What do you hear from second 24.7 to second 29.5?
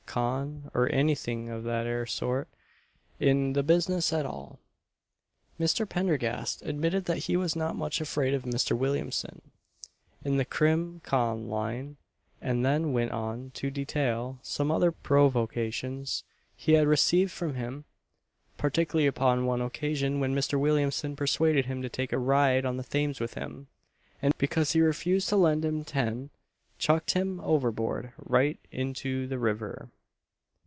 he refused to lend him 10_l._, chucked him overboard right into the